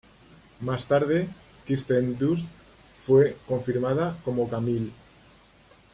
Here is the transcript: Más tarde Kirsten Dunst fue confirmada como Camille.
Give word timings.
Más 0.61 0.87
tarde 0.87 1.29
Kirsten 1.67 2.17
Dunst 2.17 2.47
fue 3.05 3.37
confirmada 3.47 4.17
como 4.25 4.49
Camille. 4.49 4.89